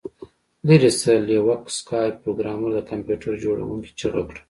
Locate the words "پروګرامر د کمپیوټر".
2.21-3.31